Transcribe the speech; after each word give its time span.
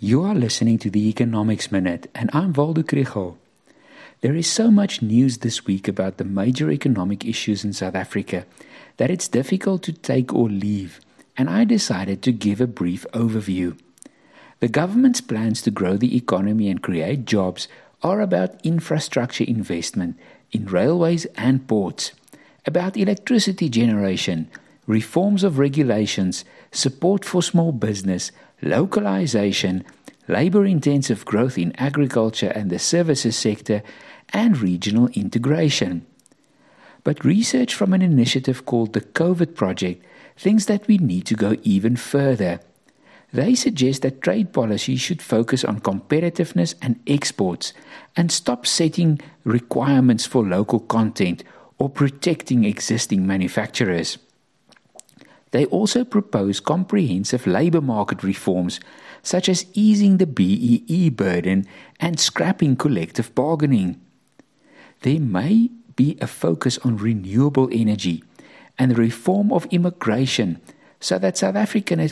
You 0.00 0.24
are 0.24 0.34
listening 0.34 0.78
to 0.78 0.90
the 0.90 1.08
Economics 1.08 1.70
Minute, 1.70 2.10
and 2.16 2.28
I'm 2.32 2.52
Waldo 2.52 2.82
Krugell. 2.82 3.36
There 4.22 4.34
is 4.34 4.50
so 4.50 4.68
much 4.70 5.00
news 5.00 5.38
this 5.38 5.66
week 5.66 5.86
about 5.86 6.16
the 6.16 6.24
major 6.24 6.70
economic 6.70 7.24
issues 7.24 7.64
in 7.64 7.72
South 7.72 7.94
Africa 7.94 8.44
that 8.96 9.08
it's 9.08 9.28
difficult 9.28 9.84
to 9.84 9.92
take 9.92 10.34
or 10.34 10.48
leave, 10.48 11.00
and 11.36 11.48
I 11.48 11.62
decided 11.64 12.22
to 12.22 12.32
give 12.32 12.60
a 12.60 12.66
brief 12.66 13.06
overview. 13.12 13.78
The 14.58 14.68
government's 14.68 15.20
plans 15.20 15.62
to 15.62 15.70
grow 15.70 15.96
the 15.96 16.16
economy 16.16 16.68
and 16.68 16.82
create 16.82 17.24
jobs 17.24 17.68
are 18.02 18.20
about 18.20 18.60
infrastructure 18.66 19.44
investment 19.44 20.18
in 20.50 20.66
railways 20.66 21.24
and 21.36 21.66
ports, 21.68 22.10
about 22.66 22.96
electricity 22.96 23.68
generation, 23.68 24.50
reforms 24.86 25.44
of 25.44 25.58
regulations, 25.58 26.44
support 26.70 27.24
for 27.24 27.42
small 27.42 27.72
business, 27.72 28.30
localization, 28.62 29.84
labor 30.28 30.64
intensive 30.64 31.24
growth 31.24 31.58
in 31.58 31.74
agriculture 31.76 32.52
and 32.54 32.70
the 32.70 32.78
services 32.78 33.36
sector, 33.36 33.82
and 34.32 34.58
regional 34.58 35.08
integration. 35.08 36.06
But 37.04 37.24
research 37.24 37.74
from 37.74 37.92
an 37.92 38.02
initiative 38.02 38.64
called 38.64 38.94
the 38.94 39.02
COVID 39.02 39.54
Project 39.54 40.04
thinks 40.36 40.64
that 40.64 40.86
we 40.88 40.98
need 40.98 41.26
to 41.26 41.34
go 41.34 41.56
even 41.62 41.96
further. 41.96 42.60
They 43.32 43.54
suggest 43.54 44.02
that 44.02 44.22
trade 44.22 44.52
policy 44.52 44.96
should 44.96 45.20
focus 45.20 45.64
on 45.64 45.80
competitiveness 45.80 46.74
and 46.80 47.00
exports 47.06 47.72
and 48.16 48.30
stop 48.30 48.64
setting 48.64 49.20
requirements 49.42 50.24
for 50.24 50.44
local 50.44 50.80
content 50.80 51.42
or 51.78 51.90
protecting 51.90 52.64
existing 52.64 53.26
manufacturers. 53.26 54.18
They 55.54 55.66
also 55.66 56.04
propose 56.04 56.58
comprehensive 56.58 57.46
labor 57.46 57.80
market 57.80 58.24
reforms, 58.24 58.80
such 59.22 59.48
as 59.48 59.66
easing 59.72 60.16
the 60.16 60.26
BEE 60.26 61.10
burden 61.10 61.68
and 62.00 62.18
scrapping 62.18 62.74
collective 62.74 63.32
bargaining. 63.36 64.00
There 65.02 65.20
may 65.20 65.70
be 65.94 66.18
a 66.20 66.26
focus 66.26 66.78
on 66.78 66.96
renewable 66.96 67.68
energy 67.70 68.24
and 68.76 68.90
the 68.90 68.96
reform 68.96 69.52
of 69.52 69.66
immigration 69.66 70.60
so 70.98 71.20
that 71.20 71.38
South 71.38 71.54
Africa 71.54 72.08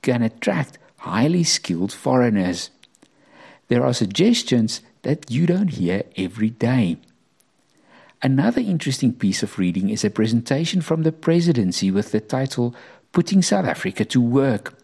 can 0.00 0.22
attract 0.22 0.78
highly 0.96 1.44
skilled 1.44 1.92
foreigners. 1.92 2.70
There 3.68 3.84
are 3.84 3.92
suggestions 3.92 4.80
that 5.02 5.30
you 5.30 5.44
don't 5.44 5.68
hear 5.68 6.04
every 6.16 6.48
day. 6.48 6.96
Another 8.22 8.62
interesting 8.62 9.12
piece 9.12 9.42
of 9.42 9.58
reading 9.58 9.90
is 9.90 10.02
a 10.02 10.10
presentation 10.10 10.80
from 10.80 11.02
the 11.02 11.12
presidency 11.12 11.90
with 11.90 12.12
the 12.12 12.20
title 12.20 12.74
Putting 13.16 13.40
South 13.40 13.64
Africa 13.64 14.04
to 14.04 14.20
Work. 14.20 14.74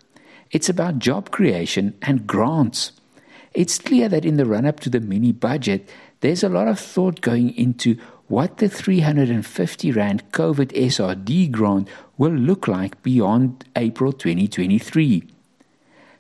It's 0.51 0.71
about 0.71 0.99
job 0.99 1.31
creation 1.31 1.93
and 2.01 2.27
grants. 2.27 2.93
It's 3.53 3.79
clear 3.79 4.09
that 4.09 4.25
in 4.25 4.39
the 4.39 4.47
run 4.47 4.65
up 4.65 4.81
to 4.81 4.89
the 4.89 5.01
mini 5.01 5.33
budget, 5.33 5.91
there's 6.21 6.43
a 6.43 6.49
lot 6.49 6.67
of 6.67 6.81
thought 6.81 7.21
going 7.21 7.55
into 7.59 7.99
what 8.29 8.57
the 8.57 8.71
350 8.71 9.93
Rand 9.93 10.33
COVID 10.33 10.73
SRD 10.73 11.51
grant 11.51 11.91
will 12.17 12.33
look 12.33 12.67
like 12.67 13.03
beyond 13.03 13.67
April 13.77 14.15
2023. 14.15 15.25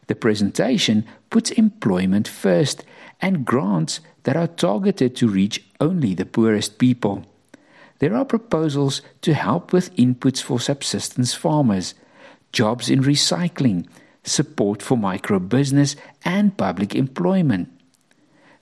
The 0.06 0.14
presentation 0.14 1.06
puts 1.30 1.50
employment 1.52 2.28
first 2.28 2.84
and 3.22 3.46
grants 3.46 4.00
that 4.24 4.36
are 4.36 4.48
targeted 4.48 5.16
to 5.16 5.28
reach 5.28 5.64
only 5.80 6.12
the 6.12 6.26
poorest 6.26 6.76
people. 6.76 7.24
There 8.02 8.16
are 8.16 8.24
proposals 8.24 9.00
to 9.20 9.32
help 9.32 9.72
with 9.72 9.94
inputs 9.94 10.42
for 10.42 10.58
subsistence 10.58 11.34
farmers, 11.34 11.94
jobs 12.50 12.90
in 12.90 13.00
recycling, 13.00 13.86
support 14.24 14.82
for 14.82 14.98
micro 14.98 15.38
business, 15.38 15.94
and 16.24 16.56
public 16.56 16.96
employment. 16.96 17.68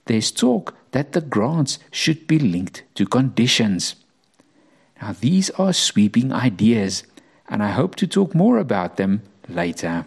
There's 0.05 0.29
talk 0.29 0.75
that 0.91 1.13
the 1.13 1.21
grants 1.21 1.79
should 1.89 2.27
be 2.27 2.37
linked 2.37 2.83
to 2.93 3.07
conditions. 3.07 3.95
Now, 5.01 5.15
these 5.19 5.49
are 5.57 5.73
sweeping 5.73 6.31
ideas, 6.31 7.03
and 7.49 7.63
I 7.63 7.71
hope 7.71 7.95
to 7.95 8.05
talk 8.05 8.35
more 8.35 8.59
about 8.59 8.97
them 8.97 9.23
later. 9.49 10.05